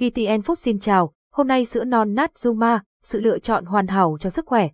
VTN 0.00 0.42
Phúc 0.44 0.58
xin 0.58 0.78
chào, 0.78 1.12
hôm 1.32 1.48
nay 1.48 1.64
sữa 1.64 1.84
non 1.84 2.14
nát 2.14 2.30
Zuma, 2.34 2.78
sự 3.04 3.20
lựa 3.20 3.38
chọn 3.38 3.64
hoàn 3.64 3.86
hảo 3.86 4.16
cho 4.20 4.30
sức 4.30 4.46
khỏe. 4.46 4.68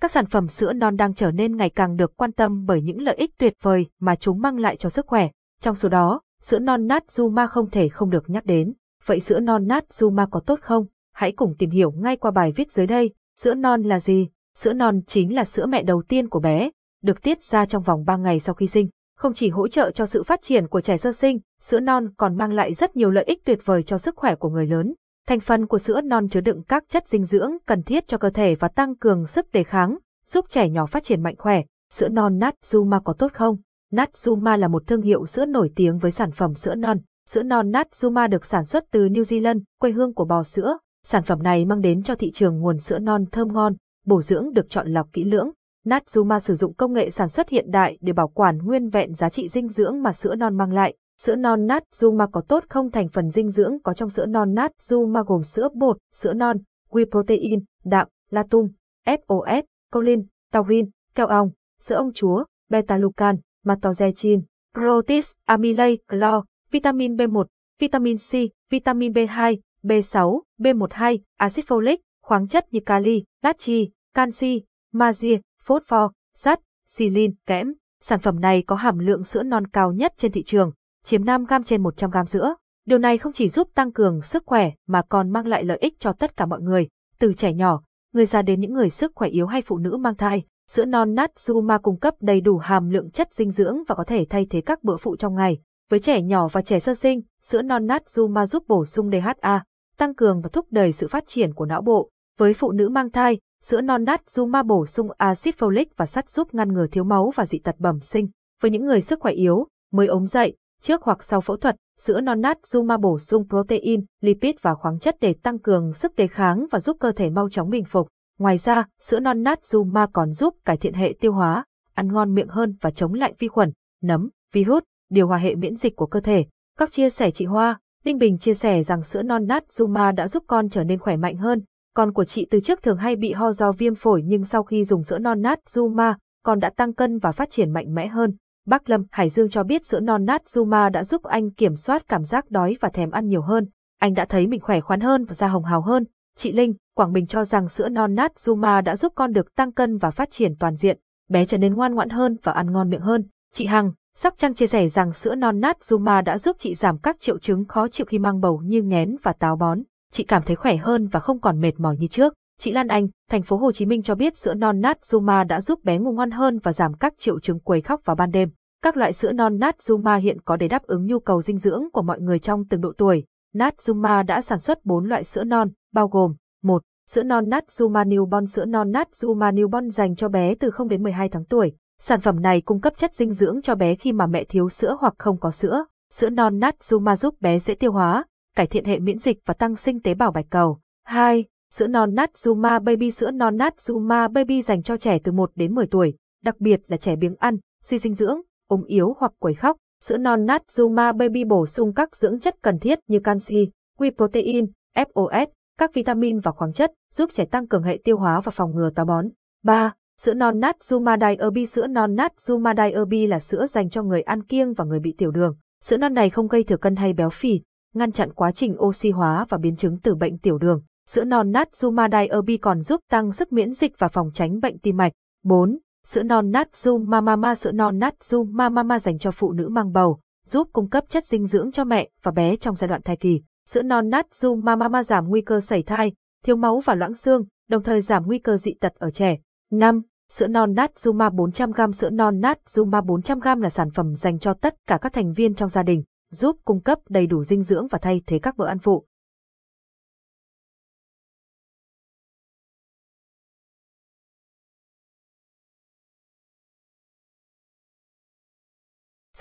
Các 0.00 0.10
sản 0.10 0.26
phẩm 0.26 0.48
sữa 0.48 0.72
non 0.72 0.96
đang 0.96 1.14
trở 1.14 1.30
nên 1.30 1.56
ngày 1.56 1.70
càng 1.70 1.96
được 1.96 2.16
quan 2.16 2.32
tâm 2.32 2.64
bởi 2.66 2.82
những 2.82 3.00
lợi 3.00 3.14
ích 3.14 3.38
tuyệt 3.38 3.54
vời 3.62 3.86
mà 4.00 4.16
chúng 4.16 4.40
mang 4.40 4.58
lại 4.58 4.76
cho 4.76 4.88
sức 4.88 5.06
khỏe. 5.06 5.28
Trong 5.60 5.74
số 5.74 5.88
đó, 5.88 6.20
sữa 6.42 6.58
non 6.58 6.86
nát 6.86 7.04
Zuma 7.08 7.46
không 7.48 7.70
thể 7.70 7.88
không 7.88 8.10
được 8.10 8.30
nhắc 8.30 8.44
đến. 8.44 8.72
Vậy 9.06 9.20
sữa 9.20 9.40
non 9.40 9.66
nát 9.66 9.84
Zuma 9.88 10.26
có 10.30 10.40
tốt 10.40 10.58
không? 10.62 10.86
Hãy 11.14 11.32
cùng 11.32 11.54
tìm 11.58 11.70
hiểu 11.70 11.90
ngay 11.90 12.16
qua 12.16 12.30
bài 12.30 12.52
viết 12.56 12.72
dưới 12.72 12.86
đây. 12.86 13.14
Sữa 13.38 13.54
non 13.54 13.82
là 13.82 14.00
gì? 14.00 14.28
Sữa 14.58 14.72
non 14.72 15.00
chính 15.06 15.34
là 15.34 15.44
sữa 15.44 15.66
mẹ 15.66 15.82
đầu 15.82 16.02
tiên 16.08 16.28
của 16.28 16.40
bé, 16.40 16.70
được 17.02 17.22
tiết 17.22 17.42
ra 17.42 17.66
trong 17.66 17.82
vòng 17.82 18.04
3 18.04 18.16
ngày 18.16 18.40
sau 18.40 18.54
khi 18.54 18.66
sinh. 18.66 18.88
Không 19.16 19.34
chỉ 19.34 19.48
hỗ 19.48 19.68
trợ 19.68 19.90
cho 19.90 20.06
sự 20.06 20.22
phát 20.22 20.42
triển 20.42 20.68
của 20.68 20.80
trẻ 20.80 20.96
sơ 20.96 21.12
sinh, 21.12 21.38
sữa 21.62 21.80
non 21.80 22.08
còn 22.16 22.36
mang 22.36 22.52
lại 22.52 22.74
rất 22.74 22.96
nhiều 22.96 23.10
lợi 23.10 23.24
ích 23.24 23.44
tuyệt 23.44 23.58
vời 23.64 23.82
cho 23.82 23.98
sức 23.98 24.16
khỏe 24.16 24.34
của 24.34 24.48
người 24.48 24.66
lớn. 24.66 24.94
Thành 25.28 25.40
phần 25.40 25.66
của 25.66 25.78
sữa 25.78 26.00
non 26.00 26.28
chứa 26.28 26.40
đựng 26.40 26.62
các 26.68 26.84
chất 26.88 27.08
dinh 27.08 27.24
dưỡng 27.24 27.50
cần 27.66 27.82
thiết 27.82 28.08
cho 28.08 28.18
cơ 28.18 28.30
thể 28.30 28.54
và 28.54 28.68
tăng 28.68 28.96
cường 28.96 29.26
sức 29.26 29.52
đề 29.52 29.64
kháng, 29.64 29.98
giúp 30.26 30.44
trẻ 30.48 30.68
nhỏ 30.68 30.86
phát 30.86 31.04
triển 31.04 31.22
mạnh 31.22 31.34
khỏe. 31.38 31.62
Sữa 31.92 32.08
non 32.08 32.38
Natsuma 32.38 33.00
có 33.00 33.12
tốt 33.12 33.32
không? 33.32 33.56
Natsuma 33.92 34.56
là 34.56 34.68
một 34.68 34.86
thương 34.86 35.02
hiệu 35.02 35.26
sữa 35.26 35.44
nổi 35.44 35.70
tiếng 35.76 35.98
với 35.98 36.10
sản 36.10 36.30
phẩm 36.32 36.54
sữa 36.54 36.74
non. 36.74 36.98
Sữa 37.28 37.42
non 37.42 37.70
Natsuma 37.70 38.26
được 38.26 38.44
sản 38.44 38.64
xuất 38.64 38.84
từ 38.90 39.00
New 39.00 39.22
Zealand, 39.22 39.60
quê 39.80 39.90
hương 39.90 40.14
của 40.14 40.24
bò 40.24 40.42
sữa. 40.42 40.78
Sản 41.04 41.22
phẩm 41.22 41.42
này 41.42 41.64
mang 41.64 41.80
đến 41.80 42.02
cho 42.02 42.14
thị 42.14 42.30
trường 42.30 42.60
nguồn 42.60 42.78
sữa 42.78 42.98
non 42.98 43.24
thơm 43.32 43.52
ngon, 43.52 43.74
bổ 44.06 44.22
dưỡng 44.22 44.52
được 44.52 44.68
chọn 44.68 44.88
lọc 44.88 45.12
kỹ 45.12 45.24
lưỡng. 45.24 45.50
Natsuma 45.84 46.40
sử 46.40 46.54
dụng 46.54 46.74
công 46.74 46.92
nghệ 46.92 47.10
sản 47.10 47.28
xuất 47.28 47.48
hiện 47.48 47.70
đại 47.70 47.98
để 48.00 48.12
bảo 48.12 48.28
quản 48.28 48.58
nguyên 48.58 48.88
vẹn 48.88 49.14
giá 49.14 49.28
trị 49.28 49.48
dinh 49.48 49.68
dưỡng 49.68 50.02
mà 50.02 50.12
sữa 50.12 50.34
non 50.34 50.56
mang 50.56 50.72
lại. 50.72 50.94
Sữa 51.24 51.36
non 51.36 51.66
nát 51.66 51.82
Zuma 51.92 52.26
có 52.32 52.42
tốt 52.48 52.64
không 52.68 52.90
thành 52.90 53.08
phần 53.08 53.30
dinh 53.30 53.48
dưỡng 53.48 53.82
có 53.82 53.94
trong 53.94 54.10
sữa 54.10 54.26
non 54.26 54.54
nát 54.54 54.72
Zuma 54.80 55.24
gồm 55.24 55.42
sữa 55.42 55.68
bột, 55.74 55.96
sữa 56.14 56.32
non, 56.32 56.56
whey 56.90 57.10
protein, 57.10 57.64
đạm, 57.84 58.08
latum, 58.30 58.68
FOS, 59.06 59.62
colin, 59.92 60.26
taurin, 60.52 60.90
keo 61.14 61.26
ong, 61.26 61.50
sữa 61.80 61.94
ông 61.94 62.12
chúa, 62.12 62.44
beta-glucan, 62.70 63.36
maltodextrin, 63.64 64.42
protease, 64.74 65.32
amylase, 65.46 65.96
clo, 66.08 66.44
vitamin 66.70 67.16
B1, 67.16 67.44
vitamin 67.80 68.16
C, 68.16 68.32
vitamin 68.70 69.12
B2, 69.12 69.56
B6, 69.82 70.40
B12, 70.58 71.18
axit 71.36 71.64
folic, 71.64 71.96
khoáng 72.22 72.48
chất 72.48 72.66
như 72.70 72.80
kali, 72.86 73.24
natri, 73.42 73.90
canxi, 74.14 74.62
magie, 74.92 75.40
phosphor, 75.64 76.10
sắt, 76.34 76.60
silin, 76.88 77.34
kẽm. 77.46 77.72
Sản 78.00 78.20
phẩm 78.20 78.40
này 78.40 78.64
có 78.66 78.76
hàm 78.76 78.98
lượng 78.98 79.24
sữa 79.24 79.42
non 79.42 79.66
cao 79.66 79.92
nhất 79.92 80.12
trên 80.16 80.32
thị 80.32 80.42
trường, 80.42 80.72
chiếm 81.04 81.24
5 81.24 81.44
gram 81.44 81.62
trên 81.62 81.82
100 81.82 82.10
gram 82.10 82.26
sữa. 82.26 82.54
Điều 82.86 82.98
này 82.98 83.18
không 83.18 83.32
chỉ 83.32 83.48
giúp 83.48 83.68
tăng 83.74 83.92
cường 83.92 84.22
sức 84.22 84.42
khỏe 84.46 84.70
mà 84.86 85.02
còn 85.08 85.30
mang 85.30 85.46
lại 85.46 85.64
lợi 85.64 85.78
ích 85.80 85.94
cho 85.98 86.12
tất 86.12 86.36
cả 86.36 86.46
mọi 86.46 86.60
người, 86.60 86.88
từ 87.18 87.32
trẻ 87.32 87.52
nhỏ, 87.52 87.82
người 88.12 88.26
già 88.26 88.42
đến 88.42 88.60
những 88.60 88.72
người 88.72 88.90
sức 88.90 89.12
khỏe 89.14 89.28
yếu 89.28 89.46
hay 89.46 89.62
phụ 89.62 89.78
nữ 89.78 89.96
mang 89.96 90.16
thai. 90.16 90.42
Sữa 90.68 90.84
non 90.84 91.14
Natsuma 91.14 91.78
cung 91.78 91.98
cấp 91.98 92.14
đầy 92.20 92.40
đủ 92.40 92.58
hàm 92.58 92.90
lượng 92.90 93.10
chất 93.10 93.32
dinh 93.32 93.50
dưỡng 93.50 93.76
và 93.88 93.94
có 93.94 94.04
thể 94.04 94.26
thay 94.30 94.46
thế 94.50 94.60
các 94.60 94.84
bữa 94.84 94.96
phụ 94.96 95.16
trong 95.16 95.34
ngày. 95.34 95.58
Với 95.90 96.00
trẻ 96.00 96.22
nhỏ 96.22 96.48
và 96.48 96.62
trẻ 96.62 96.78
sơ 96.78 96.94
sinh, 96.94 97.20
sữa 97.42 97.62
non 97.62 97.86
Natsuma 97.86 98.46
giúp 98.46 98.64
bổ 98.68 98.84
sung 98.84 99.10
DHA, 99.10 99.64
tăng 99.96 100.14
cường 100.14 100.40
và 100.40 100.48
thúc 100.52 100.66
đẩy 100.70 100.92
sự 100.92 101.08
phát 101.08 101.24
triển 101.26 101.54
của 101.54 101.66
não 101.66 101.82
bộ. 101.82 102.10
Với 102.38 102.54
phụ 102.54 102.72
nữ 102.72 102.88
mang 102.88 103.10
thai, 103.10 103.38
sữa 103.62 103.80
non 103.80 104.04
Natsuma 104.04 104.62
bổ 104.62 104.86
sung 104.86 105.08
axit 105.18 105.58
folic 105.58 105.86
và 105.96 106.06
sắt 106.06 106.28
giúp 106.28 106.54
ngăn 106.54 106.72
ngừa 106.72 106.86
thiếu 106.86 107.04
máu 107.04 107.32
và 107.34 107.46
dị 107.46 107.58
tật 107.58 107.74
bẩm 107.78 108.00
sinh. 108.00 108.28
Với 108.60 108.70
những 108.70 108.86
người 108.86 109.00
sức 109.00 109.20
khỏe 109.20 109.32
yếu, 109.32 109.66
mới 109.92 110.06
ốm 110.06 110.26
dậy, 110.26 110.56
trước 110.82 111.02
hoặc 111.02 111.22
sau 111.22 111.40
phẫu 111.40 111.56
thuật, 111.56 111.76
sữa 111.98 112.20
non 112.20 112.40
nát 112.40 112.58
Zuma 112.62 113.00
bổ 113.00 113.18
sung 113.18 113.48
protein, 113.48 114.04
lipid 114.20 114.54
và 114.62 114.74
khoáng 114.74 114.98
chất 114.98 115.16
để 115.20 115.34
tăng 115.42 115.58
cường 115.58 115.92
sức 115.92 116.16
đề 116.16 116.26
kháng 116.26 116.66
và 116.70 116.80
giúp 116.80 116.96
cơ 117.00 117.12
thể 117.12 117.30
mau 117.30 117.48
chóng 117.48 117.70
bình 117.70 117.84
phục. 117.84 118.08
Ngoài 118.38 118.58
ra, 118.58 118.84
sữa 119.00 119.20
non 119.20 119.42
nát 119.42 119.60
Zuma 119.62 120.06
còn 120.12 120.30
giúp 120.30 120.54
cải 120.64 120.76
thiện 120.76 120.94
hệ 120.94 121.14
tiêu 121.20 121.32
hóa, 121.32 121.64
ăn 121.94 122.12
ngon 122.12 122.34
miệng 122.34 122.48
hơn 122.48 122.76
và 122.80 122.90
chống 122.90 123.14
lại 123.14 123.34
vi 123.38 123.48
khuẩn, 123.48 123.72
nấm, 124.02 124.28
virus, 124.52 124.82
điều 125.10 125.26
hòa 125.26 125.38
hệ 125.38 125.54
miễn 125.54 125.76
dịch 125.76 125.96
của 125.96 126.06
cơ 126.06 126.20
thể. 126.20 126.44
Các 126.78 126.90
chia 126.90 127.10
sẻ 127.10 127.30
chị 127.30 127.44
Hoa, 127.44 127.78
Đinh 128.04 128.18
Bình 128.18 128.38
chia 128.38 128.54
sẻ 128.54 128.82
rằng 128.82 129.02
sữa 129.02 129.22
non 129.22 129.46
nát 129.46 129.64
Zuma 129.68 130.14
đã 130.14 130.28
giúp 130.28 130.44
con 130.46 130.68
trở 130.68 130.84
nên 130.84 130.98
khỏe 130.98 131.16
mạnh 131.16 131.36
hơn. 131.36 131.62
Con 131.94 132.12
của 132.12 132.24
chị 132.24 132.46
từ 132.50 132.60
trước 132.60 132.82
thường 132.82 132.96
hay 132.96 133.16
bị 133.16 133.32
ho 133.32 133.52
do 133.52 133.72
viêm 133.72 133.94
phổi 133.94 134.22
nhưng 134.24 134.44
sau 134.44 134.62
khi 134.62 134.84
dùng 134.84 135.04
sữa 135.04 135.18
non 135.18 135.42
nát 135.42 135.58
Zuma, 135.68 136.14
con 136.44 136.58
đã 136.58 136.70
tăng 136.70 136.94
cân 136.94 137.18
và 137.18 137.32
phát 137.32 137.50
triển 137.50 137.72
mạnh 137.72 137.94
mẽ 137.94 138.08
hơn. 138.08 138.36
Bắc 138.66 138.90
Lâm, 138.90 139.04
Hải 139.10 139.28
Dương 139.28 139.48
cho 139.48 139.64
biết 139.64 139.86
sữa 139.86 140.00
non 140.00 140.24
nát 140.24 140.42
zuma 140.46 140.90
đã 140.90 141.04
giúp 141.04 141.22
anh 141.22 141.50
kiểm 141.50 141.76
soát 141.76 142.08
cảm 142.08 142.24
giác 142.24 142.50
đói 142.50 142.76
và 142.80 142.88
thèm 142.88 143.10
ăn 143.10 143.28
nhiều 143.28 143.42
hơn. 143.42 143.68
Anh 143.98 144.14
đã 144.14 144.24
thấy 144.24 144.46
mình 144.46 144.60
khỏe 144.60 144.80
khoắn 144.80 145.00
hơn 145.00 145.24
và 145.24 145.34
da 145.34 145.48
hồng 145.48 145.64
hào 145.64 145.80
hơn. 145.80 146.04
Chị 146.36 146.52
Linh, 146.52 146.74
Quảng 146.96 147.12
Bình 147.12 147.26
cho 147.26 147.44
rằng 147.44 147.68
sữa 147.68 147.88
non 147.88 148.14
nát 148.14 148.32
zuma 148.36 148.82
đã 148.82 148.96
giúp 148.96 149.12
con 149.16 149.32
được 149.32 149.54
tăng 149.54 149.72
cân 149.72 149.98
và 149.98 150.10
phát 150.10 150.30
triển 150.30 150.54
toàn 150.58 150.74
diện, 150.76 150.98
bé 151.28 151.46
trở 151.46 151.58
nên 151.58 151.74
ngoan 151.74 151.94
ngoãn 151.94 152.08
hơn 152.08 152.36
và 152.42 152.52
ăn 152.52 152.72
ngon 152.72 152.90
miệng 152.90 153.00
hơn. 153.00 153.24
Chị 153.52 153.66
Hằng, 153.66 153.92
Sóc 154.16 154.34
Trăng 154.36 154.54
chia 154.54 154.66
sẻ 154.66 154.88
rằng 154.88 155.12
sữa 155.12 155.34
non 155.34 155.60
nát 155.60 155.76
zuma 155.80 156.22
đã 156.22 156.38
giúp 156.38 156.56
chị 156.58 156.74
giảm 156.74 156.98
các 156.98 157.20
triệu 157.20 157.38
chứng 157.38 157.64
khó 157.64 157.88
chịu 157.88 158.06
khi 158.06 158.18
mang 158.18 158.40
bầu 158.40 158.62
như 158.64 158.82
nghén 158.82 159.16
và 159.22 159.32
táo 159.32 159.56
bón. 159.56 159.78
Chị 160.12 160.24
cảm 160.24 160.42
thấy 160.42 160.56
khỏe 160.56 160.76
hơn 160.76 161.06
và 161.06 161.20
không 161.20 161.40
còn 161.40 161.60
mệt 161.60 161.72
mỏi 161.78 161.96
như 161.96 162.06
trước. 162.06 162.34
Chị 162.62 162.72
Lan 162.72 162.88
Anh, 162.88 163.08
thành 163.30 163.42
phố 163.42 163.56
Hồ 163.56 163.72
Chí 163.72 163.86
Minh 163.86 164.02
cho 164.02 164.14
biết 164.14 164.36
sữa 164.36 164.54
non 164.54 164.80
Natsuma 164.80 165.44
đã 165.44 165.60
giúp 165.60 165.84
bé 165.84 165.98
ngủ 165.98 166.12
ngon 166.12 166.30
hơn 166.30 166.58
và 166.62 166.72
giảm 166.72 166.94
các 166.94 167.18
triệu 167.18 167.40
chứng 167.40 167.60
quấy 167.60 167.80
khóc 167.80 168.00
vào 168.04 168.16
ban 168.16 168.30
đêm. 168.30 168.50
Các 168.82 168.96
loại 168.96 169.12
sữa 169.12 169.32
non 169.32 169.58
Natsuma 169.58 170.16
hiện 170.16 170.40
có 170.40 170.56
để 170.56 170.68
đáp 170.68 170.82
ứng 170.82 171.06
nhu 171.06 171.18
cầu 171.18 171.42
dinh 171.42 171.58
dưỡng 171.58 171.82
của 171.92 172.02
mọi 172.02 172.20
người 172.20 172.38
trong 172.38 172.64
từng 172.70 172.80
độ 172.80 172.92
tuổi. 172.98 173.24
Natsuma 173.54 174.22
đã 174.22 174.40
sản 174.40 174.58
xuất 174.58 174.84
4 174.84 175.04
loại 175.04 175.24
sữa 175.24 175.44
non, 175.44 175.68
bao 175.92 176.08
gồm 176.08 176.34
1. 176.62 176.82
Sữa 177.10 177.22
non 177.22 177.48
Natsuma 177.48 178.04
Newborn 178.04 178.46
Sữa 178.46 178.64
non 178.64 178.92
Natsuma 178.92 179.50
Newborn 179.50 179.90
dành 179.90 180.16
cho 180.16 180.28
bé 180.28 180.54
từ 180.54 180.70
0 180.70 180.88
đến 180.88 181.02
12 181.02 181.28
tháng 181.28 181.44
tuổi. 181.44 181.72
Sản 182.00 182.20
phẩm 182.20 182.42
này 182.42 182.60
cung 182.60 182.80
cấp 182.80 182.92
chất 182.96 183.14
dinh 183.14 183.32
dưỡng 183.32 183.62
cho 183.62 183.74
bé 183.74 183.94
khi 183.94 184.12
mà 184.12 184.26
mẹ 184.26 184.44
thiếu 184.44 184.68
sữa 184.68 184.96
hoặc 185.00 185.14
không 185.18 185.38
có 185.40 185.50
sữa. 185.50 185.84
Sữa 186.10 186.30
non 186.30 186.58
Natsuma 186.58 187.16
giúp 187.16 187.40
bé 187.40 187.58
dễ 187.58 187.74
tiêu 187.74 187.92
hóa, 187.92 188.24
cải 188.56 188.66
thiện 188.66 188.84
hệ 188.84 188.98
miễn 188.98 189.18
dịch 189.18 189.38
và 189.46 189.54
tăng 189.54 189.76
sinh 189.76 190.00
tế 190.00 190.14
bào 190.14 190.30
bạch 190.30 190.46
cầu. 190.50 190.80
2. 191.04 191.44
Sữa 191.72 191.86
non 191.86 192.14
Natsuma 192.14 192.78
Baby 192.78 193.10
Sữa 193.10 193.30
non 193.30 193.56
Natsuma 193.56 194.28
Baby 194.28 194.62
dành 194.62 194.82
cho 194.82 194.96
trẻ 194.96 195.18
từ 195.24 195.32
1 195.32 195.50
đến 195.54 195.74
10 195.74 195.86
tuổi, 195.86 196.14
đặc 196.42 196.60
biệt 196.60 196.80
là 196.86 196.96
trẻ 196.96 197.16
biếng 197.16 197.34
ăn, 197.38 197.56
suy 197.82 197.98
dinh 197.98 198.14
dưỡng, 198.14 198.40
ốm 198.68 198.84
yếu 198.86 199.14
hoặc 199.18 199.32
quấy 199.38 199.54
khóc. 199.54 199.76
Sữa 200.04 200.16
non 200.16 200.46
Natsuma 200.46 201.12
Baby 201.12 201.44
bổ 201.44 201.66
sung 201.66 201.94
các 201.94 202.16
dưỡng 202.16 202.40
chất 202.40 202.56
cần 202.62 202.78
thiết 202.78 202.98
như 203.08 203.20
canxi, 203.20 203.68
whey 203.98 204.10
protein, 204.16 204.66
FOS, 204.96 205.46
các 205.78 205.94
vitamin 205.94 206.40
và 206.40 206.52
khoáng 206.52 206.72
chất, 206.72 206.92
giúp 207.12 207.30
trẻ 207.32 207.44
tăng 207.44 207.66
cường 207.66 207.82
hệ 207.82 207.98
tiêu 208.04 208.16
hóa 208.16 208.40
và 208.40 208.50
phòng 208.50 208.74
ngừa 208.74 208.90
táo 208.94 209.06
bón. 209.06 209.26
3. 209.64 209.94
Sữa 210.20 210.34
non 210.34 210.60
Natsuma 210.60 211.16
Diaby 211.20 211.66
Sữa 211.66 211.86
non 211.86 212.14
Natsuma 212.14 212.74
Diaby 212.76 213.26
là 213.26 213.38
sữa 213.38 213.66
dành 213.66 213.90
cho 213.90 214.02
người 214.02 214.22
ăn 214.22 214.42
kiêng 214.42 214.72
và 214.72 214.84
người 214.84 215.00
bị 215.00 215.14
tiểu 215.18 215.30
đường. 215.30 215.56
Sữa 215.82 215.96
non 215.96 216.14
này 216.14 216.30
không 216.30 216.48
gây 216.48 216.64
thừa 216.64 216.76
cân 216.76 216.96
hay 216.96 217.12
béo 217.12 217.30
phì, 217.30 217.60
ngăn 217.94 218.12
chặn 218.12 218.32
quá 218.32 218.52
trình 218.52 218.76
oxy 218.78 219.10
hóa 219.10 219.46
và 219.48 219.58
biến 219.58 219.76
chứng 219.76 219.98
từ 220.02 220.14
bệnh 220.14 220.38
tiểu 220.38 220.58
đường. 220.58 220.82
Sữa 221.12 221.24
non 221.24 221.52
nát 221.52 221.68
Zumadai 221.72 222.28
Erbi 222.30 222.56
còn 222.56 222.80
giúp 222.80 223.00
tăng 223.10 223.32
sức 223.32 223.52
miễn 223.52 223.72
dịch 223.72 223.98
và 223.98 224.08
phòng 224.08 224.30
tránh 224.34 224.60
bệnh 224.60 224.78
tim 224.78 224.96
mạch. 224.96 225.12
4. 225.44 225.78
Sữa 226.06 226.22
non 226.22 226.50
nát 226.50 226.68
Zumamama 226.72 227.54
Sữa 227.54 227.72
non 227.72 227.98
nát 227.98 228.14
Zumamama 228.20 228.98
dành 228.98 229.18
cho 229.18 229.30
phụ 229.30 229.52
nữ 229.52 229.68
mang 229.68 229.92
bầu, 229.92 230.20
giúp 230.46 230.68
cung 230.72 230.88
cấp 230.88 231.04
chất 231.08 231.24
dinh 231.24 231.46
dưỡng 231.46 231.72
cho 231.72 231.84
mẹ 231.84 232.08
và 232.22 232.32
bé 232.32 232.56
trong 232.56 232.76
giai 232.76 232.88
đoạn 232.88 233.02
thai 233.02 233.16
kỳ. 233.16 233.42
Sữa 233.68 233.82
non 233.82 234.08
nát 234.08 234.26
Zumamama 234.30 235.02
giảm 235.02 235.28
nguy 235.28 235.40
cơ 235.40 235.60
sảy 235.60 235.82
thai, 235.82 236.12
thiếu 236.44 236.56
máu 236.56 236.80
và 236.80 236.94
loãng 236.94 237.14
xương, 237.14 237.44
đồng 237.68 237.82
thời 237.82 238.00
giảm 238.00 238.26
nguy 238.26 238.38
cơ 238.38 238.56
dị 238.56 238.74
tật 238.80 238.94
ở 238.94 239.10
trẻ. 239.10 239.38
5. 239.70 240.02
Sữa 240.30 240.46
non 240.46 240.74
nát 240.74 240.90
Zuma 240.94 241.30
400g 241.30 241.92
Sữa 241.92 242.10
non 242.10 242.40
nát 242.40 242.58
Zuma 242.66 243.04
400g 243.04 243.60
là 243.60 243.68
sản 243.68 243.90
phẩm 243.90 244.14
dành 244.14 244.38
cho 244.38 244.54
tất 244.54 244.74
cả 244.86 244.98
các 245.00 245.12
thành 245.12 245.32
viên 245.32 245.54
trong 245.54 245.68
gia 245.68 245.82
đình, 245.82 246.02
giúp 246.30 246.56
cung 246.64 246.80
cấp 246.80 246.98
đầy 247.08 247.26
đủ 247.26 247.44
dinh 247.44 247.62
dưỡng 247.62 247.86
và 247.86 247.98
thay 248.02 248.20
thế 248.26 248.38
các 248.38 248.56
bữa 248.56 248.66
ăn 248.66 248.78
phụ. 248.78 249.06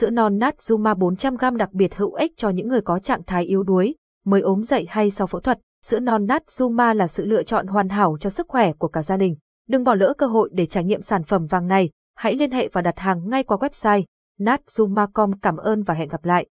Sữa 0.02 0.10
non 0.10 0.38
Natsuma 0.38 0.94
400g 0.94 1.56
đặc 1.56 1.74
biệt 1.74 1.96
hữu 1.96 2.14
ích 2.14 2.32
cho 2.38 2.50
những 2.50 2.68
người 2.68 2.82
có 2.82 3.00
trạng 3.00 3.24
thái 3.24 3.46
yếu 3.46 3.64
đuối, 3.64 3.96
mới 4.26 4.42
ốm 4.42 4.64
dậy 4.64 4.86
hay 4.90 5.12
sau 5.12 5.28
phẫu 5.28 5.42
thuật. 5.42 5.60
Sữa 5.84 6.00
non 6.00 6.26
Natsuma 6.26 6.94
là 6.94 7.08
sự 7.08 7.26
lựa 7.26 7.44
chọn 7.44 7.68
hoàn 7.68 7.90
hảo 7.90 8.18
cho 8.20 8.30
sức 8.30 8.48
khỏe 8.50 8.74
của 8.74 8.88
cả 8.88 9.02
gia 9.02 9.18
đình. 9.18 9.36
Đừng 9.68 9.84
bỏ 9.84 9.96
lỡ 9.96 10.14
cơ 10.18 10.28
hội 10.28 10.50
để 10.54 10.66
trải 10.66 10.84
nghiệm 10.84 11.02
sản 11.02 11.24
phẩm 11.24 11.46
vàng 11.46 11.68
này. 11.68 11.90
Hãy 12.16 12.36
liên 12.36 12.52
hệ 12.52 12.70
và 12.74 12.82
đặt 12.82 13.00
hàng 13.00 13.30
ngay 13.30 13.44
qua 13.44 13.58
website 13.58 14.04
natsuma.com. 14.40 15.32
Cảm 15.42 15.58
ơn 15.58 15.84
và 15.84 15.94
hẹn 15.94 16.10
gặp 16.10 16.26
lại. 16.26 16.48